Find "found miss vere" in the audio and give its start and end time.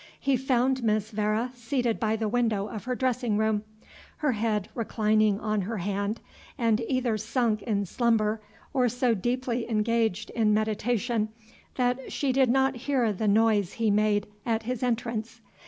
0.35-1.51